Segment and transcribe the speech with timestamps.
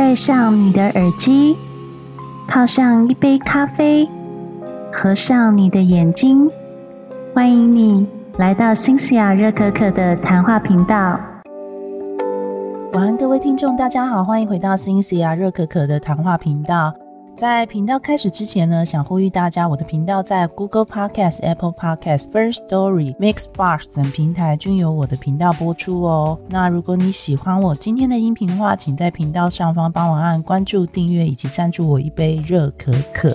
[0.00, 1.54] 戴上你的耳机，
[2.48, 4.08] 泡上一杯咖啡，
[4.90, 6.50] 合上你的眼睛，
[7.34, 8.06] 欢迎你
[8.38, 11.20] 来到新西亚热可可的谈话频道。
[12.94, 16.94] 晚安，各位听众，大家好，欢迎回到新西亚热可可的谈话频道。
[17.40, 26.38] 在频道开始之前呢，想呼吁大家，我的频道在 Google Podcast、Apple Podcast、First Story、Mixbox 等平台均有我的频道播出哦。
[26.50, 33.34] 那如果你喜欢我今天的音频的话，请在频道上方帮我按关注、订阅以及赞助我一杯热可可。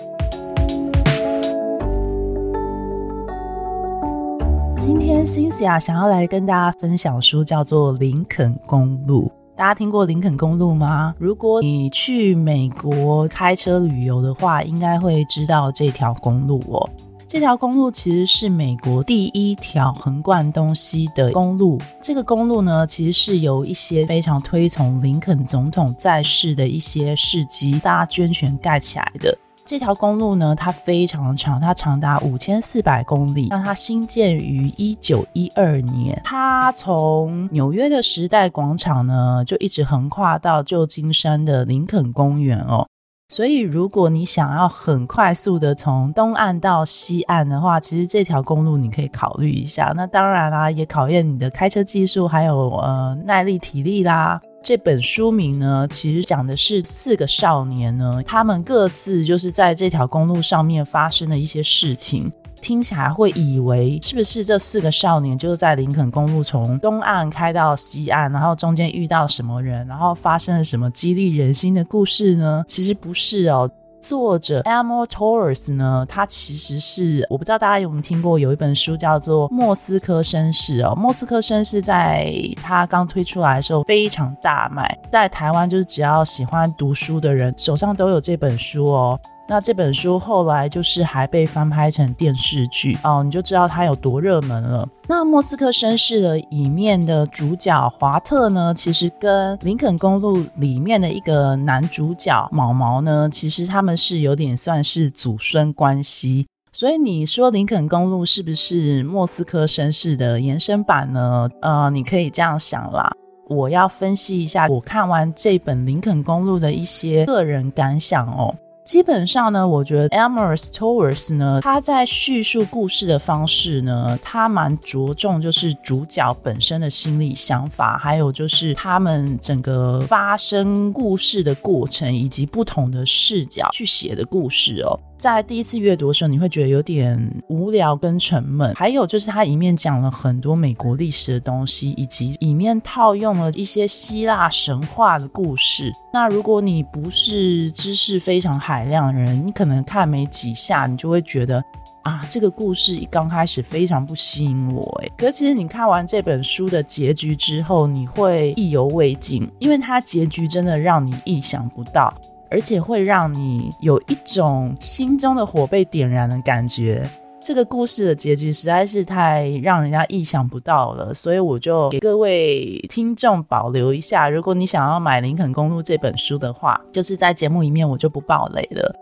[4.77, 9.31] 今天 Cynthia 想要来跟大家分享书，叫做《林肯公路》。
[9.57, 11.15] 大家听过林肯公路吗？
[11.17, 16.89] 如果你去美国开车旅游的话，应该会知道这条公路哦。
[17.25, 21.79] 这条公路其实是美国第一条横贯东西的公路。
[22.01, 29.37] 这个公路呢，其实是由一些非常推崇林肯总统在世的一些事迹，大家捐钱盖起来的。
[29.65, 33.47] 这条公路呢，它非常长，它长达五千四百公里。
[33.49, 42.87] 那它新建于一九一二年，它从纽约的时代广场呢，就一直横跨到旧金山的林肯公园哦。
[43.33, 49.91] 所以，如果你想要很快速的从东岸到西岸的话，其实这条公路你可以考虑一下。
[49.95, 54.39] 那当然啦，也考验你的开车技术，还有呃耐力、体力啦。
[54.65, 62.31] 这本书名呢，其实讲的是四个少年呢，他们各自就是在这条公路上面发生的一些事情。
[62.63, 72.65] 听起来会以为是不是这四个少年就是在林肯公路从东岸开到西岸，然后中间遇到什么人，然后发生了什么激励人心的故事呢？
[72.67, 73.69] 其实不是哦。
[74.05, 82.31] 作者 Amor Torres 呢，他其实是我不知道大家有没有听过，有一本书叫做《莫斯科绅士》哦，《莫斯科绅士》在
[82.61, 89.19] 他刚推出来的时候非常大卖，在台湾就是只要喜欢读书的人手上都有这本书哦。
[89.47, 94.87] 那这本书后来就是还被翻拍成电视剧哦，你就知道它有多热门了。
[95.07, 106.47] 那《莫斯科绅士》的里面的主角华特呢，其实跟《林肯公路》里面的一个男主角毛毛呢，其实他们是有点算是祖孙关系。
[106.71, 111.47] 所以你说《林肯公路》是不是《莫斯科绅士》的延伸版呢？
[111.61, 113.11] 呃，你可以这样想啦。
[113.47, 118.55] 我要分析一下我看完这本《林肯公路》的一些个人感想哦。
[118.85, 134.99] 基本上呢，我觉得 Amos Torres 呢，他在叙述故事的方式呢，他蛮着重就是主角本身的心理想法，还有就是他们整个发生故事的过程，以及不同的视角去写的故事哦。
[135.17, 138.73] 在第一次阅读的时候，你会觉得有点无聊跟沉闷。
[138.75, 145.91] 还有就是它里面讲了很多美国历史的东西，以及里面套用了一些希腊神话的故事。
[146.13, 151.63] 那如果你不是知识非常海量的人，你可能看没几下，你就会觉得
[152.03, 155.01] 啊，这个故事一刚开始非常不吸引我。
[155.01, 162.13] 哎，可其实你看完这本书的结局之后，你会意犹未尽，因为它结局真的让你意想不到。
[162.55, 167.05] 而且会让你有一种心中的火被点燃的感觉。
[167.41, 174.29] 这个故事的结局实在是太让人家意想不到了，所以我就给各位听众保留一下。
[174.29, 178.95] 如果你想要买《林肯公路》这本书的话，就是在节目里面我就不爆雷了。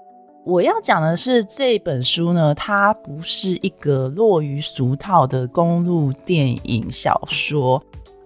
[0.44, 7.80] 我要讲的是这本书呢，它不是一个落于俗套的公路电影小说。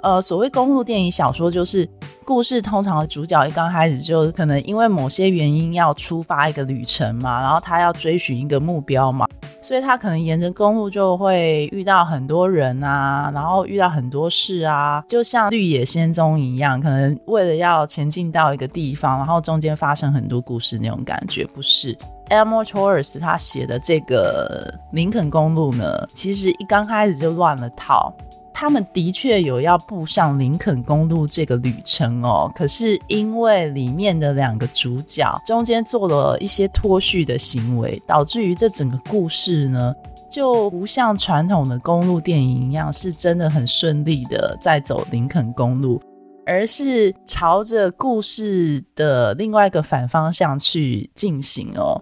[0.07, 1.85] 呃，所谓公路电影小说，就是
[2.23, 9.27] 故事通常的主角一刚开始就可能因为某些原因要出发一个旅程嘛，然后他要追寻一个目标嘛，
[9.61, 21.93] 所以他可能沿着公路就会遇到很多人啊，然后遇到很多事啊，就像绿野仙踪一样，可能为了要前进到一个地方，然后中间发生很多故事那种感觉，不是
[22.29, 28.13] ？Elmo Torres 他写的这个林肯公路呢，其实一刚开始就乱了套。
[28.59, 39.93] 他们的确有要步上林肯公路这个旅程哦，可是因为里面的两个主角中间做了一些脱序的行为，导致于这整个故事呢，
[40.27, 46.01] 就不像传统的公路电影一样，是真的很顺利的在走林肯公路，
[46.43, 52.01] 而是朝着故事的另外一个反方向去进行哦。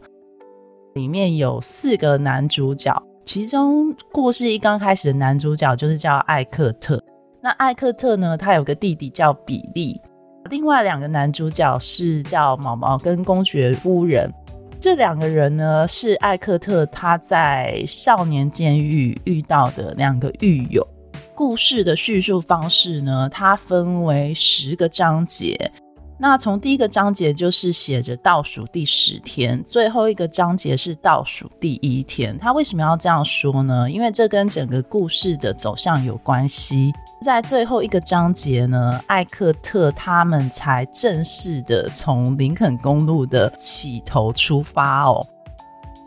[0.93, 2.95] 里面有四个男主角。
[3.25, 7.03] 其中故事一刚开始的男主角就是叫艾克特，
[7.41, 9.99] 那艾克特呢，他有个弟弟叫比利，
[10.51, 14.31] 另外两个男主角是叫毛毛跟公爵夫人，
[14.79, 20.87] 这两个人呢是艾克特他在少年监狱遇到的两个狱友。
[21.33, 25.71] 故事的叙述方式呢，它分为十个章节。
[26.17, 32.37] 那从第一个章节就是写着倒数第十天，最后一个章节是倒数第一天。
[32.37, 33.89] 他为什么要这样说呢？
[33.91, 36.93] 因为这跟整个故事的走向有关系。
[37.21, 45.25] 在最后一个章节呢，艾克特他们才正式的从林肯公路的起头出发哦。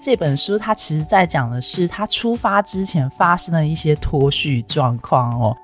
[0.01, 5.55] 这本书它其实在讲的是他出发之前发生的一些脱序状况哦。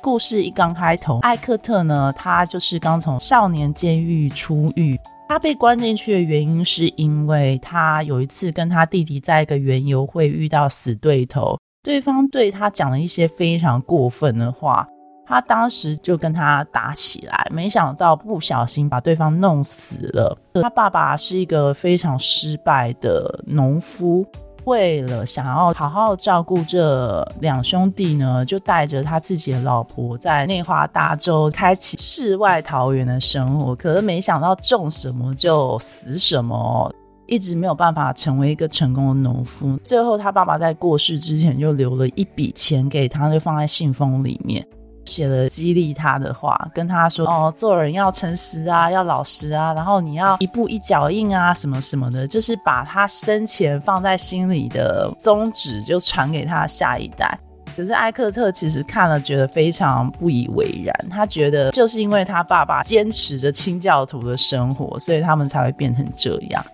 [0.00, 4.98] 故事一刚开头，艾克特呢，他就是刚从少年监狱出狱。
[5.28, 14.86] 他被关进去的原因，是因为他有一次跟他弟弟在一个园游会遇到死对头，对方对他讲了一些非常过分的话，
[15.26, 20.38] 他当时就跟他打起来，没想到不小心把对方弄死了。
[20.62, 24.24] 他爸爸是一个非常失败的农夫。
[24.66, 33.76] 为了想要好好照顾这两兄弟呢，就带着他自己的老婆在内华达州开启世外桃源的生活。
[33.76, 36.92] 可是没想到种什么就死什么，
[37.26, 39.78] 一直没有办法成为一个成功的农夫。
[39.84, 44.66] 最后他爸爸在过世之前就留了一笔钱给他，就放在信封里面。
[45.06, 57.38] 写了激励他的话，跟他说：“哦，做人要诚实啊，要老实啊，然后你要一步一脚印啊，什么什么的，就是把他生前放在心里的宗旨，就传给他下一代。”
[57.76, 60.94] 可是艾克特其实看了，觉得非常不以为然。
[61.10, 66.64] 他觉得就是因为他爸爸坚持着清教徒的生活，所以他们才会变成这样。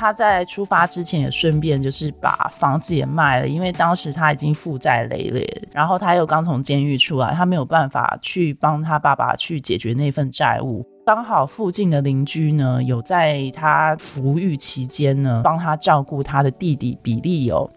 [0.00, 10.82] 他在出发之前也顺便就是把房子也卖了，因为当时他已经负债累累，然后他又刚从监狱出来，他没有办法去帮他爸爸去解决那份债务。
[11.04, 17.68] 刚好附近的邻居呢，有在他服狱期间呢，帮他照顾他的弟弟比利哦。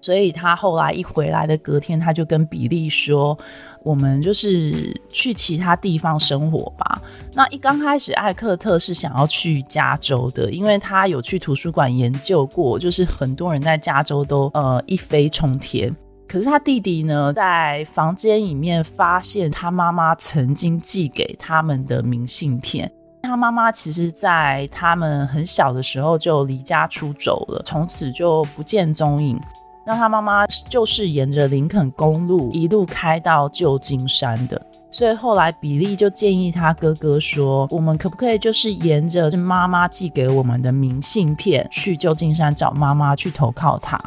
[0.00, 3.38] 所以他后来一回来的隔天，他就跟比利说
[3.84, 7.02] ：“我们就是去其他地方生活吧。”
[7.34, 15.94] 那一刚开始，艾克特是想要去加州的，因为他有去图书馆研究过，就是很多人在加州都呃一飞冲天。
[16.26, 22.90] 可是他弟弟呢，在房间里面发现他妈妈曾经寄给他们的明信片。
[23.22, 29.38] 他妈妈其实，在他们很小的时候就离家出走了，从此就不见踪影。
[29.84, 34.60] 那他妈妈就是沿着林肯公路一路开到旧金山的，
[34.90, 43.98] 所以后来比利就建议他哥哥说：“我们可不可以就是沿着妈妈寄给我们的明信片去旧金山找妈妈去投靠他？”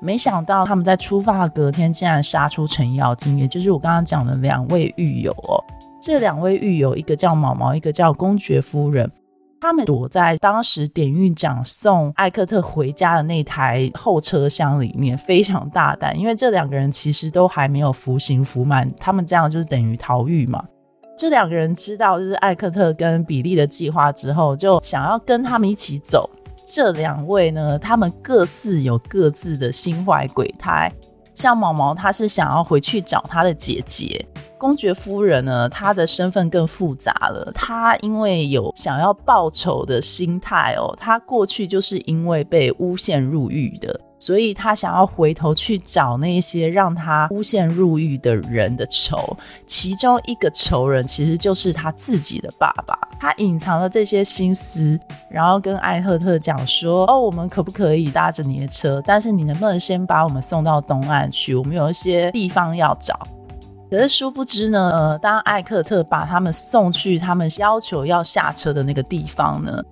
[0.00, 5.62] 没想到他们在出发的隔天竟然杀出程咬金，也就是我刚刚讲的两位狱友哦。
[6.00, 9.08] 这两位狱友，一个叫毛毛，一个叫公爵夫人。
[9.62, 20.64] 他们躲在当时典狱长送艾克特回家的那台后车厢里面，非常大胆，因为这两个人其实都还没有服刑服满，他们这样就是等于逃狱嘛。
[21.16, 26.28] 这两个人知道就是艾克特跟比利的计划之后，就想要跟他们一起走。
[26.66, 30.92] 这两位呢，他们各自有各自的心怀鬼胎，
[31.34, 34.26] 像毛毛，他是想要回去找他的姐姐。
[34.62, 37.50] 公爵夫人呢，她的身份更复杂了。
[37.52, 49.36] 她因为有想要报仇的心态哦，她过去就是因为被诬陷入狱的，所以她想要回头去找那些让她诬陷入狱的人的仇。
[49.66, 52.96] 其中一个仇人其实就是他自己的爸爸。
[53.18, 54.96] 他隐藏了这些心思，
[55.28, 59.02] 然后跟艾赫特讲说：“哦，我们可不可以搭着你的车？
[59.04, 61.52] 但是你能不能先把我们送到东岸去？
[61.56, 63.18] 我们有一些地方要找。”
[63.92, 69.84] 可是殊不知呢，呃，当艾克特把他们送去他们要求要下车的那个地方呢，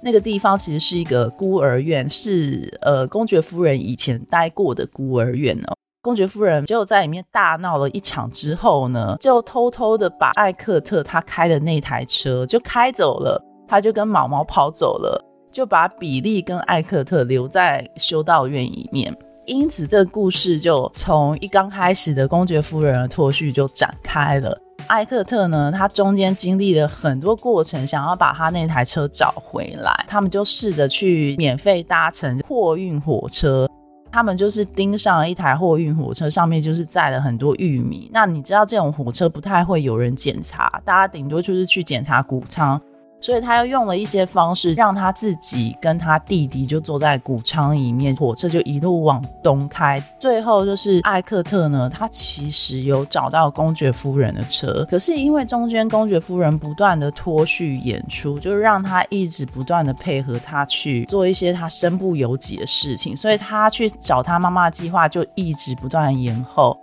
[0.00, 5.74] 那个地方其实是一个孤儿院，是呃公爵夫人以前待过的孤儿院哦。
[6.00, 19.12] 公爵夫人就在里面大闹了一场之后呢，就偷偷的把艾克特他开的那台车就开走了，他就跟毛毛跑走了，就把比利跟艾克特留在修道院里面。
[19.48, 24.60] 因此，这个故事就从一刚开始的公爵夫人的脱序就展开了。
[24.88, 30.04] 艾克特呢，他中间经历了很多过程，想要把他那台车找回来。
[30.06, 33.66] 他们就试着去免费搭乘货运火车，
[34.12, 38.10] 他们就是盯上了一台货运火车，上面就是载了很多玉米。
[38.12, 42.78] 那你知道，这种火车不太会有人检查，大家顶多就是去检查谷仓。
[43.20, 50.02] 所以他又用了一些方式，让他自己跟他弟弟就坐在谷仓里面，火车就一路往东开。
[50.18, 66.78] 最后就是艾克特呢，他其实有找到公爵夫人的车，可是因为中间公爵夫人不断的脱序演出，就让他一直不断的配合他去做一些他身不由己的事情，所以他去找他妈妈的计划就一直不断延后。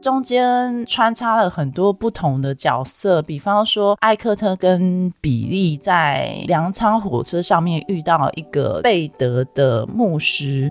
[0.00, 10.68] 中间穿插了很多不同的角色，比方说艾克特跟比利在粮仓火车上面遇到一个贝德的牧师。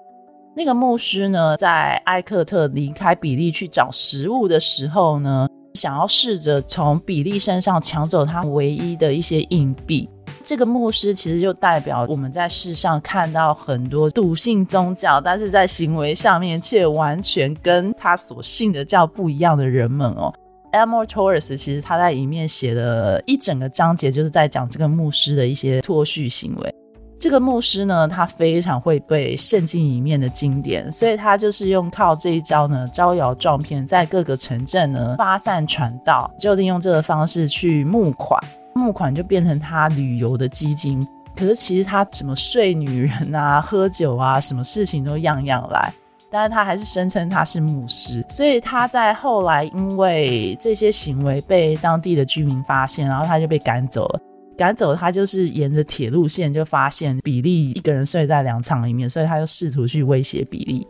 [0.55, 10.07] 那个牧师呢，在艾克特离开比利去找食物的时候呢，想要试着从比利身上抢走他唯一的一些硬币。
[10.43, 20.33] 这个牧师其实就代表我们在世上看到很多笃信宗教，但是在行为上面却完全跟他所信的教不一样的人们哦。
[20.73, 26.75] Amor Torres 其实他在里面写了一整个章节，就是在讲这个牧师的一些脱序行为。
[27.17, 38.37] 这个牧师呢，他非常会背圣经里面的经典，所以他就是用靠这一招呢，招摇撞骗，在各个城镇呢发散传道，就利用这个方式去募款。
[38.75, 45.93] 募款就变成他旅游的基金，可是其实他什么睡女人啊、喝酒啊，什么事情都样样来。
[46.29, 54.19] 但是他还是声称他是牧师，所以他在后来因为这些行为被当地的居民发现，然后他就被赶走了。
[54.57, 60.87] 赶走他就是沿着铁路线就发现比利一个人睡在粮仓里面，所以他就试图去威胁比利。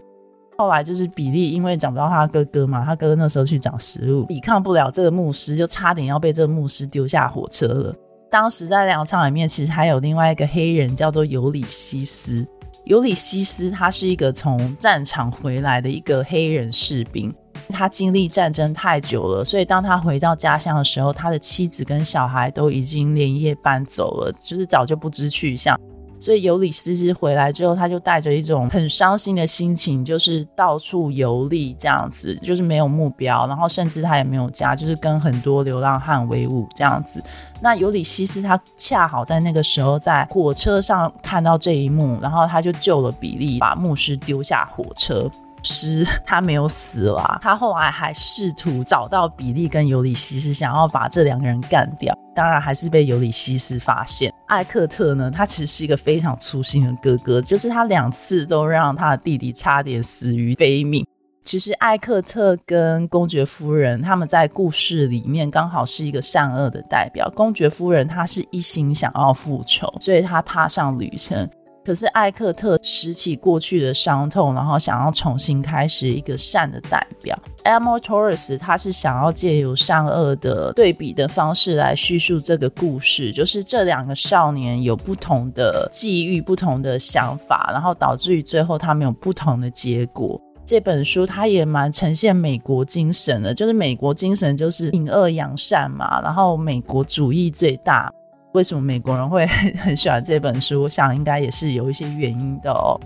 [0.58, 7.96] 后来就是比利，因为找不到他哥哥嘛，他哥哥那时候去找食物，抵抗不了这个牧师，就差点要被这个牧师丢下火车了。
[8.30, 12.48] 当时在粮仓里面，其实还有另外一个黑人，叫做尤里西斯。
[12.86, 17.34] 尤里西斯他是一个从战场回来的一个黑人士兵，
[17.70, 25.80] 他经历战争太久了，所以当他回到家乡的时候，他的妻子跟小孩都已经连夜搬走了，就是早就不知去向。
[26.24, 37.22] 所以尤里西斯回来之后，他就带着一种很伤心的心情，就是到处游历这样子，就是没有目标，然后甚至他也没有家，就是跟很多流浪汉为伍这样子。
[37.60, 45.30] 那尤里西斯他恰好在那个时候在火车上看到这一幕，然后他就救了比利，把牧师丢下火车。
[45.66, 52.14] 师他没有死啦，他后来还试图找到比利跟尤里西斯，想要把这两个人干掉。
[52.36, 54.33] 当然还是被尤里西斯发现。
[54.54, 61.04] 艾克特呢，他其实是一个非常粗心的哥哥，就是他两次都让他的弟弟差点死于非命。
[61.44, 67.28] 其实艾克特跟公爵夫人他们在故事里面刚好是一个善恶的代表。
[67.36, 71.50] 公爵夫人她是一心想要复仇，所以她踏上旅程。
[71.86, 77.38] 可是艾克特拾起过去的伤痛，然后想要重新开始一个善的代表。
[77.66, 90.40] Amor Torres，他是想要借由善恶的对比的方式来叙述这个故事，就是这两个少年有不同的际遇、不同的想法，然后导致于最后他们有不同的结果。
[90.66, 98.10] 这本书它也蛮呈现美国精神的，就是美国精神就是隐恶扬善嘛，然后美国主义最大。
[98.54, 99.46] 为什么美国人会
[99.78, 100.84] 很喜欢这本书？
[100.84, 103.00] 我想应该也是有一些原因的哦。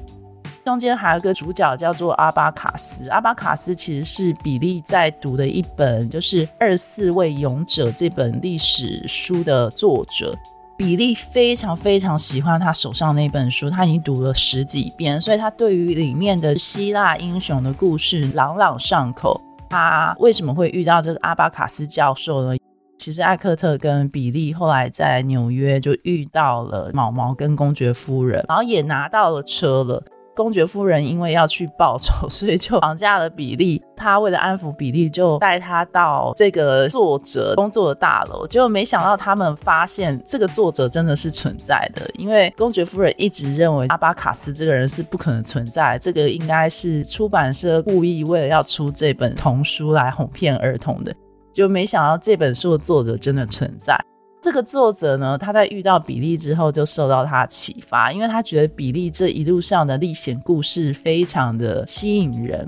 [0.65, 10.37] 中间还有个主角叫做阿巴卡斯，阿巴卡斯其实是比利在读的一本，就是《二四位勇者》这本历史书的作者。
[10.75, 19.41] 比利非常非常喜欢他手上那本书，他已经读了十几遍，所以他对于里面的希腊英雄的故事朗朗上口。
[19.69, 22.57] 他为什么会遇到这个阿巴卡斯教授呢？
[22.97, 30.03] 其实艾克特跟比利后来在纽约就遇到了毛毛跟公爵夫人，然后也拿到了车了。
[30.35, 33.81] 公爵夫人因为要去报仇， 所以就绑架了比利。
[33.95, 38.45] 他为了安抚比利，就带他到这个作者工作的大楼。
[38.45, 51.11] 结果没想到他们发现这个作者真的是存在的，因为公爵夫人一直认为阿巴卡斯这个人是不可能存在，这个应该是出版社故意为了要出这本童书来哄骗儿童的。
[51.57, 53.99] 就没想到这本书的作者真的存在。
[54.39, 62.67] 这个作者呢，他在遇到比利之后就受到他启发，因为他觉得比利这一路上的历险故事非常的吸引人。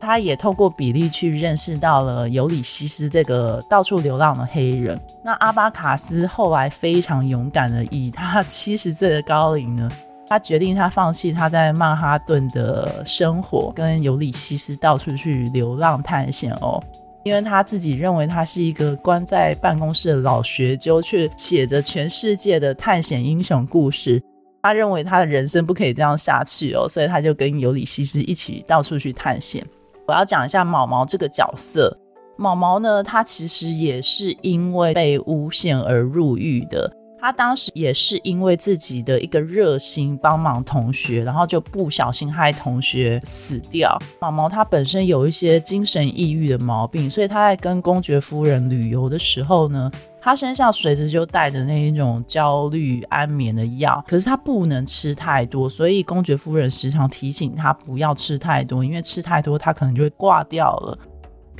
[0.00, 4.98] 他也透过比利去认识到了尤里西斯这个到处流浪的黑人。
[5.22, 9.86] 那阿巴卡斯后来非常勇敢的以他 七十岁的高龄呢，
[10.26, 16.82] 他决定他放弃他在曼哈顿的生活，跟尤里西斯到处去流浪探险哦。
[17.22, 24.22] 因为他自己认为他是一个关在办公室的老学究，却写着全世界的探险英雄故事。
[24.62, 29.64] 他认为他的人生不可以这样下去哦，所以他就跟尤里西斯一起到处去探险。
[30.06, 31.96] 我要讲一下毛毛这个角色。
[32.36, 36.90] 毛毛呢，他其实也是因为被诬陷而入狱的。
[37.20, 43.98] 他当时也是因为自己的一个热心帮忙同学，然后就不小心害同学死掉。
[44.20, 54.02] 毛毛他本身有一些精神抑郁的毛病，所以他在跟公爵夫人旅游的时候呢，他身上随时就带着那一种焦虑安眠的药。
[54.08, 60.98] 可是他不能吃太多，所以公爵夫人时常提醒他不要吃太多，因为吃太多他可能就会挂掉了。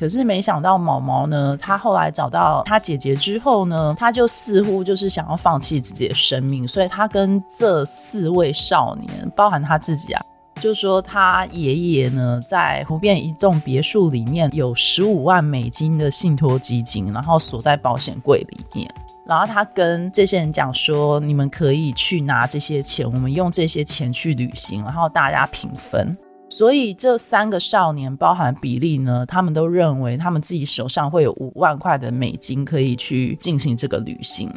[0.01, 10.25] 可是没想到毛毛呢，他后来找到他姐姐之后呢，他就似乎就是想要放弃自己的生命，所以他跟这四位少年，包含他自己啊。
[10.59, 18.91] 就说他爷爷呢，在湖边一栋别墅里面有十五万美金的信托基金，然后锁在保险柜里面。
[19.27, 26.17] 然后他跟这些人讲说：“你们可以去拿这些钱，我们用这些钱去旅行，然后大家平分。”
[26.51, 34.53] 所以这三个少年，包含比利呢，他们都认为他们自己手上会有五万块的美金可以去进行这个旅行。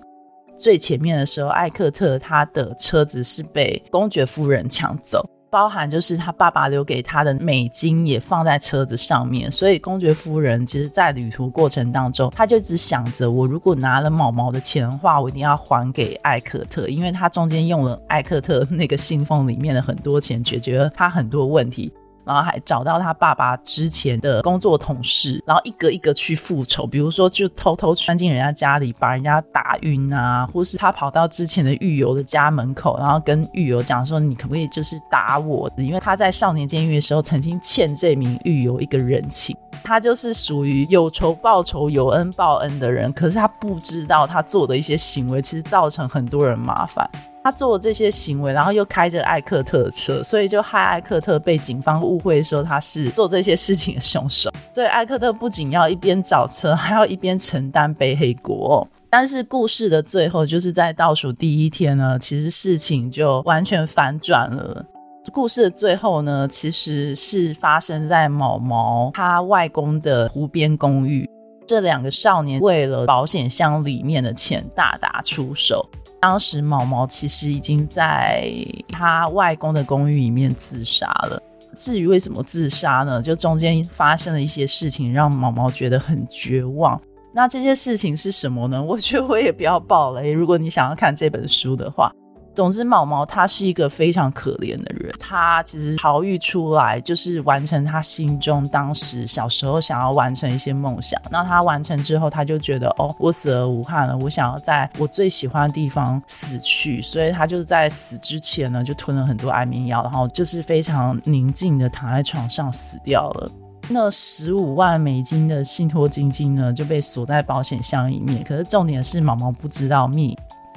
[0.58, 5.24] 最前面的时候，艾克特他的车子是被公爵夫人抢走。
[5.54, 21.92] 包含就是他爸爸留给他的美金也放在车子上面，所以公爵夫人其实，在旅途过程当中，他就只想着，我如果拿了毛毛的钱的话，我一定要还给艾克特，因为他中间用了艾克特那个信封里面的很多钱，解决了他很多问题。
[22.24, 43.12] 然后还找到他爸爸之前的工作同事，然后一个一个去复仇，比如说就偷偷钻进人家家里把人家打晕啊，或是他跑到之前的狱友的家门口，然后跟狱友讲说：“你可不可以就是打我？”因为他在少年监狱的时候曾经欠这名狱友一个人情，他就是属于有仇报仇、有恩报恩的人。
[43.12, 47.08] 可是他不知道他做的一些行为其实造成很多人麻烦。
[47.44, 54.50] 他做这些行为，然后又开着艾克特的车，所以就害艾克特被警方误会说他是做这些事情的凶手。
[54.74, 58.88] 所以艾克特不仅要一边找车，还要一边承担背黑锅。
[59.10, 64.82] 但是故事的最后，就是在倒数第一天呢，其实事情就完全反转了。
[65.30, 71.28] 故事的最后呢，其实是发生在毛毛他外公的湖边公寓。
[71.66, 75.86] 这两个少年为了保险箱里面的钱大打出手。
[76.24, 78.50] 当时毛毛其实已经在
[78.88, 81.38] 他外公的公寓里面自杀了。
[81.76, 83.20] 至于为什么自杀呢？
[83.20, 86.98] 就中间发生了一些事情，让毛毛觉得很绝望。
[87.34, 88.82] 那这些事情是什么呢？
[88.82, 90.32] 我觉得我也不要爆雷。
[90.32, 92.10] 如果你想要看这本书的话。
[92.54, 95.12] 总之，毛毛他是一个非常可怜的人。
[95.18, 101.20] 他其实逃狱出来，就是完成他心中当时小时候想要完成一些梦想。
[101.30, 104.16] 那他完成之后，他就觉得哦，我死而无憾了。
[104.18, 113.50] 我想要在我最喜欢的地方死去，所以他就在死之前呢，就吞了很多安眠药，然后就是非常宁静的躺在床上死掉了。
[113.88, 118.42] 那十五万美金的信托基金呢，就被锁在保险箱里面。
[118.42, 120.34] 可是重点是，毛毛不知道密。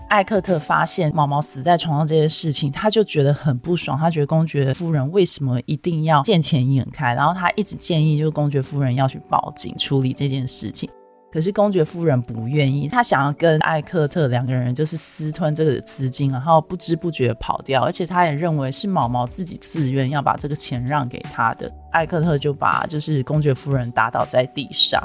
[0.09, 3.97] 艾克特发现毛毛死在床上这件事情，他就觉得很不爽。
[3.97, 7.13] 他觉得公爵夫人为什么一定要见钱眼开？
[7.13, 10.89] 然后他一直建议，就是公爵夫人要去报警处理这件事情。
[11.29, 17.83] 可是公爵夫人不愿意，他想要跟艾克特两个人就是私吞这个资金，然后不知不觉跑掉。
[17.83, 21.69] 而且他也认为是毛毛自己自愿要把这个钱让给他的。
[21.91, 25.03] 艾克特就把就是公爵夫人打倒在地上。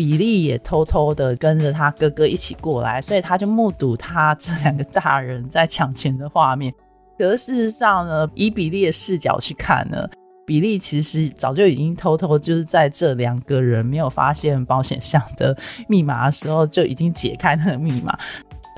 [0.00, 6.72] 比利也偷偷的跟着他哥哥一起过来，所以他就目睹他这两个大人在抢钱的画面。
[7.18, 10.08] 可是事实上呢，以比利的视角去看呢，
[10.46, 15.54] 比利其实早就已经偷偷就是在这两个人没有发现保险箱的
[15.86, 18.18] 密码的时候，就已经解开那个密码。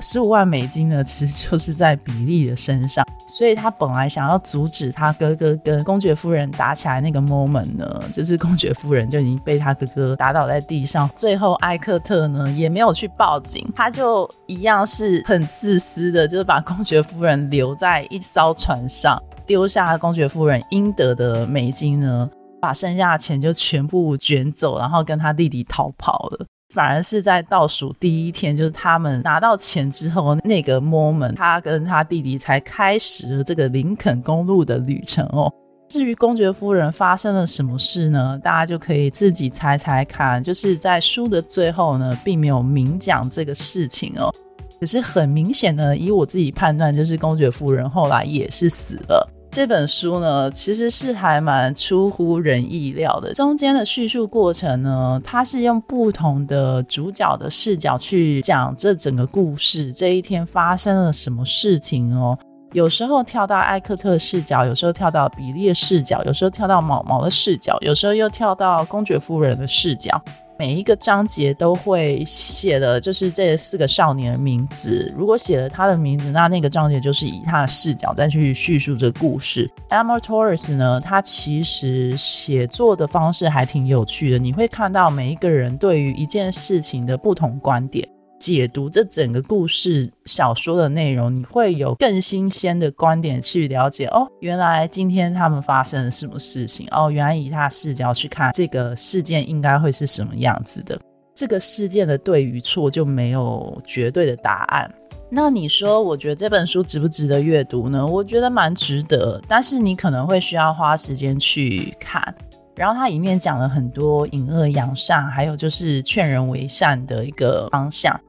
[0.03, 11.09] 十五万美金呢，其实就是在比利的身上，所以他本来想要阻止他哥哥跟公爵夫人打起来那个 moment 呢，就是公爵夫人就已经被他哥哥打倒在地上。
[11.15, 26.45] 最后艾克特呢也没有去报警，他就一样是很自私的，就是把公爵夫人留在一艘船上，丢下公爵夫人应得的美金呢，把剩下的钱就全部卷走，然后跟他弟弟逃跑了。
[26.73, 35.53] 反而是在倒数第一天，就是他们拿到钱之后那个 moment，他跟他弟弟才开始了这个林肯公路的旅程哦。
[35.87, 38.39] 至于公爵夫人发生了什么事呢？
[38.43, 40.41] 大家就可以自己猜猜看。
[40.41, 44.33] 就是在书的最后呢，并没有明讲这个事情哦。
[44.79, 49.29] 可是很明显的，以我自己判断，就是公爵夫人后来也是死了。
[49.53, 53.31] 这本书呢，其实是还蛮出乎人意料的。
[53.35, 59.93] 中间的叙述过程呢，它是用不同的主角的视角去讲这整个故事。
[59.93, 62.35] 这一天发生了什么事情哦？
[62.71, 70.19] 有时候跳到艾克特视角，有时候跳到比利视角，有时候跳到毛毛的视角，有时候又跳到公爵夫人的视角。
[70.57, 75.11] 每一个章节都会写的，就是这四个少年的名字。
[75.17, 79.69] 如果写了他的名字，那那个章节就是以他的视角再去叙述这个故事。
[79.89, 84.37] Amor Torres 呢，他其实写作的方式还挺有趣的。
[84.37, 88.07] 你会看到每一个人对于一件事情的不同观点。
[88.43, 94.05] 解读这整个故事小说的内容，你会有更新鲜的观点去了解。
[94.07, 96.85] 哦，原来今天他们发生了什么事情？
[96.91, 100.99] 哦，原来以他视角去看这个事件，应该会是什么样子的？
[101.33, 104.93] 这个事件的对与错就没有绝对的答案。
[105.29, 108.05] 那你说，我觉得这本书值不值得阅读呢？
[108.05, 112.35] 我觉得蛮值得，但是你可能会需要花时间去看。
[112.75, 118.19] 然后它里面讲了很多隐恶扬善，还有就是劝人为善的一个方向。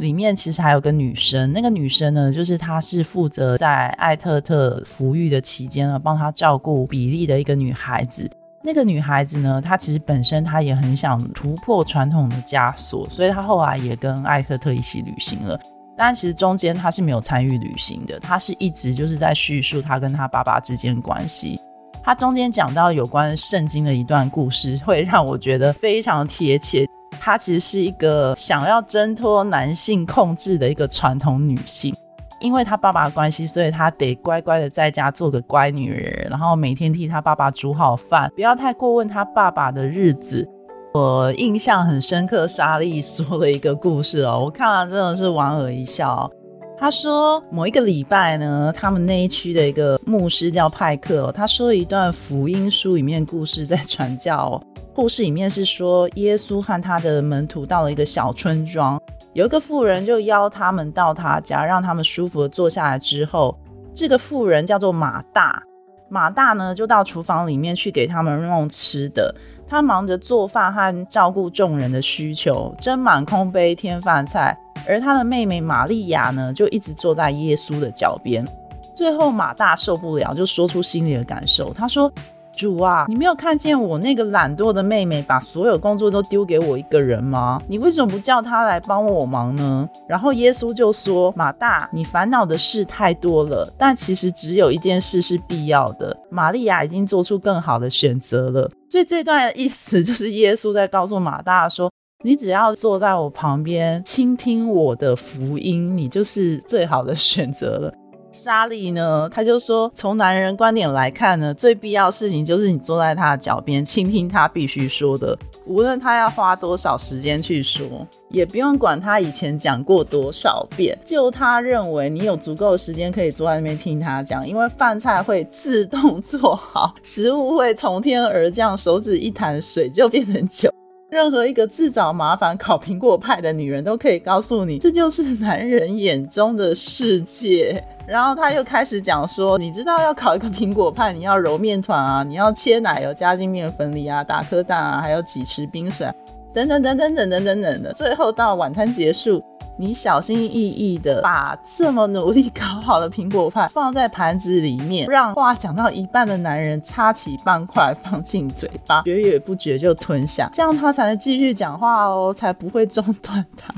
[0.00, 8.28] 里面其实还有个女生，那个女生呢，就是她是负责在艾特特服役的期间呢，帮她照顾比利的一个女孩子。
[8.62, 15.60] 那个女孩子呢，她其实本身她也很想突破传统的枷锁，所以她后来也跟艾特特一起旅行了。
[15.96, 21.60] 但其实中间她是没有参与旅行的，她是一直就是在叙述她跟她爸爸之间关系。
[22.02, 26.86] 他中间讲到有关圣经的一段故事，会让我觉得非常贴切。
[27.22, 31.94] 她其实是一个想要挣脱男性控制的一个传统女性，
[32.40, 40.48] 因为她爸爸的关系，所以她得乖乖的在家做个乖女人，然后每天替她爸爸煮好饭，不要太过问她爸爸的日子。
[40.94, 46.28] 我印象很深刻，莎莉说了一个故事哦，我看了真的是莞尔一笑。
[46.76, 54.62] 他说某一个礼拜呢，他们那一区的一个牧师叫派克，他说一段福音书里面故事在传教哦。
[54.92, 59.00] 故事里面是说，耶稣和他的门徒到了一个小村庄，
[59.32, 63.56] 有一个妇人就邀他们到他家，让他们舒服的坐下来之后，
[63.94, 65.62] 这个妇人叫做马大，
[66.08, 69.32] 马大呢就到厨房里面去给他们弄吃的。
[69.66, 78.44] 他忙着做饭和照顾众人的需求，斟满空杯添饭菜，而他的妹妹玛利亚呢，就一直坐在耶稣的脚边。
[78.92, 82.12] 最后马大受不了，就说出心里的感受，他说。
[82.60, 87.58] 主啊，你没有看见我那个懒惰的妹妹把所有工作都丢给我一个人吗？
[87.66, 89.88] 你为什么不叫她来帮我忙呢？
[90.06, 96.14] 然后耶稣就说：“马大，你烦恼的事太多了，但其实只有一件事是必要的。
[96.28, 101.90] 玛利亚已经做出更好的选择了。”所以这段意思就是耶稣在告诉马大说
[102.22, 107.90] ：“你只要坐在我旁边倾听我的福音，你就是最好的选择了。”
[108.32, 109.28] 莎莉呢？
[109.28, 120.98] 他就说，从男人观点来看呢，最必要事情就是你坐在他的脚边，倾听他必须说的，无论他要花多少时间去说，也不用管他以前讲过多少遍。
[121.04, 130.72] 就他认为你有足够的时间可以坐在那边听他讲，因为饭菜会自动做好，食物会从天而降，手指一弹，水就变成酒。
[131.10, 137.82] 任何一个自找麻烦烤苹果派的女人都可以告诉你，这就是男人眼中的世界。
[138.06, 146.08] 然后他又开始讲说，你知道要烤一个苹果派，你要揉面团啊，你要切奶油加进面粉里啊，打颗蛋啊，还有几匙冰水，
[146.54, 147.92] 等等等等等等等等的。
[147.92, 149.42] 最后到晚餐结束，
[149.78, 163.74] 你小心翼翼的把这么努力搞好的苹果派放在盘子里面，让话讲到一半的男人插起半块放进嘴巴，觉也不觉就吞下，这样他才能继续讲话哦，才不会中断他。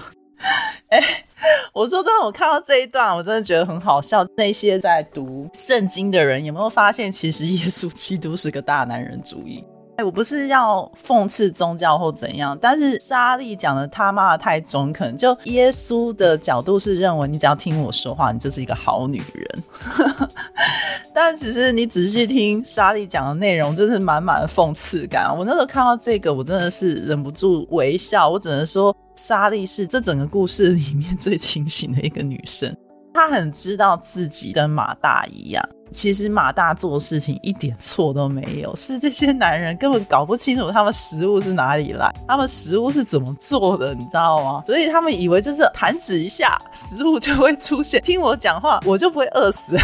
[0.88, 1.00] 哎。
[1.74, 4.24] 我说真的，我看到这一段，我真的觉得很好笑。
[4.37, 9.64] 那些在读圣经的人有没有发现，其实耶稣基督是个大男人主义？
[9.96, 15.16] 哎，我不是要讽刺宗教或怎样，但是莎莉讲的他妈的太中肯。
[15.16, 19.62] 就耶稣的角度是认为，你只要听我说话，你就是一个好女人。
[21.14, 25.31] 但其实你仔细听莎莉讲的内容，真是满满的讽刺感。
[25.37, 28.28] 我那时候看到这个，我真的是忍不住微笑。
[28.28, 28.94] 我只能说。
[29.14, 32.74] 莎莉是这整个故事里面最清醒的一个女生，
[33.12, 44.62] 她很知道自己跟马大一样，其实马大做事情一点错都没有，是这些男人根本搞不清楚他们食物是哪里来，他们食物是怎么做的，你知道吗？
[44.66, 49.76] 所以他们以为就是弹指一下，食物就会出现，听我讲话，我就不会饿死。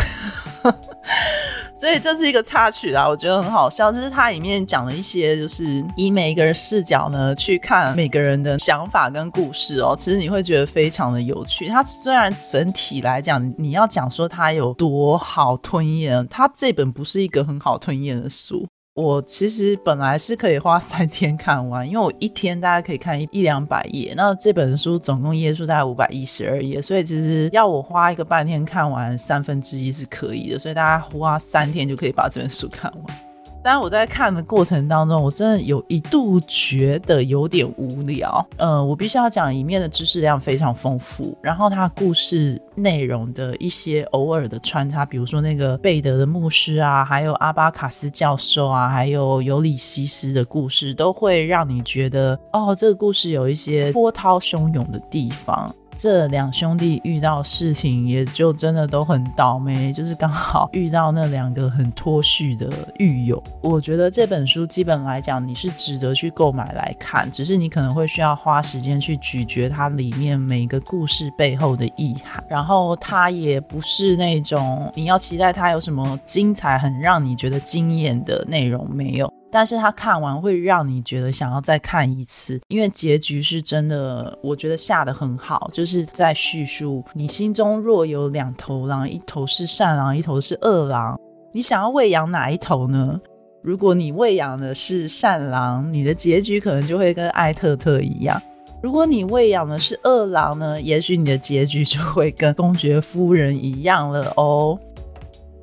[1.79, 3.93] 所以这是一个插曲啦，我觉得很好笑。
[3.93, 9.95] 就是它里面讲了一些，就是以每一个人视角呢去看每个人的想法跟故事哦。
[9.97, 11.69] 其实你会觉得非常的有趣。
[11.69, 18.67] 它虽然整体来讲，你要讲说它有多好吞咽，它这本不是一个很好吞咽的书。
[18.99, 24.13] 我其实本来是可以花三天看完，因为我一天大概可以看一一两百页。
[24.17, 30.59] 那这本书总共页数大概五百一十二页，所以其实要我花一个半天看完三分之一是可以的。
[30.59, 33.28] 所以大家花三天就可以把这本书看完。
[33.63, 38.47] 但我在看的过程当中，我真的有一度觉得有点无聊。
[38.57, 55.75] 呃，我必须要讲，里面的知识量非常丰富，然后它故事内容的一些偶尔的穿插，比如说那个贝德的牧师啊，还有阿巴卡斯教授啊，还有尤里西斯的故事，都会让你觉得，哦，这个故事有一些波涛汹涌的地方。
[55.99, 63.43] 这两兄弟遇到事情，也就真的都很倒霉，就是刚好遇到那两个很脱序的狱友。
[63.61, 72.45] 我觉得这本书基本来讲，你是值得去购买来看，只是你可能会需要花时间去咀嚼它里面每个故事背后的意涵。
[72.49, 79.33] 然后它也不是那种你要期待它有什么精彩、很让你觉得惊艳的内容，没有。
[79.51, 91.19] 但是他看完会让你觉得想要再看一次，因为结局是真的，我觉得下的很好，就是在叙述你心中若有两头狼，一头是善狼，一头是恶狼，
[91.53, 93.21] 你想要喂养哪一头呢？
[93.63, 98.39] 如果你喂养的是善狼，你的结局可能就会跟艾特特一样；
[98.83, 104.79] 如果你喂养的是恶狼呢，也许你的结局就会跟公爵夫人一样了哦。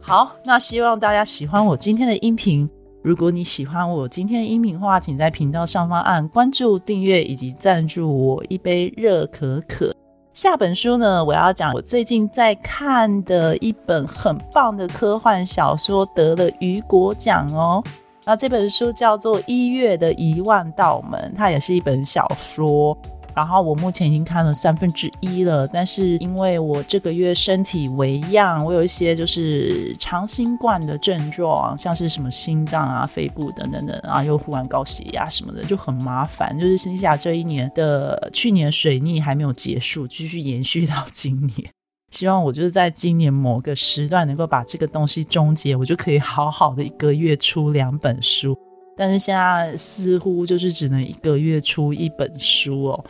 [0.02, 2.70] 好，那希望大家喜欢我今天的音频。
[3.06, 9.96] 如果你喜欢我今天的音频话，请在频道上方按关注、订阅以及赞助我一杯热可可。
[10.34, 17.84] 下本书呢，我要讲我最近在看的一本很棒的科幻小说，得了雨果奖哦。
[18.26, 22.98] 那这本书叫做《一月的一万道门》，它也是一本小说。
[23.36, 36.58] 然后我目前已经看了三分之一了，但是因为我这个月身体为恙，我有一些就是长新冠的症状，像是什么心脏啊、肺部等等等啊，又忽然高血压什么的，就很麻烦。
[36.58, 41.70] 就是新西亚这一年的去年水逆还没有结束，继续延续到今年。
[42.12, 48.58] 希望我就是在今年某个时段能够把这个东西终结，我就可以好好的一个月出两本书。
[48.96, 53.06] 但是现在似乎就是只能一个月出一本书哦。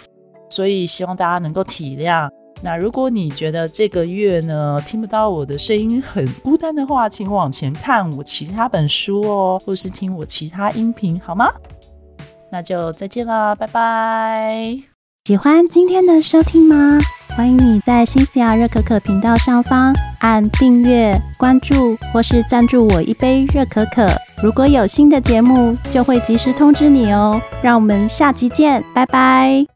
[0.50, 2.30] 所以希望大家能够体谅。
[2.62, 11.52] 那如果你觉得这个月呢听不到我的声音很孤单的话，请往前看我其他本书哦，或是听我其他音频好吗？
[12.52, 14.78] 那就再见啦，拜拜！
[15.26, 17.00] 喜欢今天的收听吗？
[17.36, 24.08] 欢迎你在新西亚热可可频道上方按订阅、关注或是赞助我一杯热可可。
[24.42, 27.42] 如果有新的节目，就会及时通知你哦。
[27.62, 29.75] 让我们下期见，拜拜！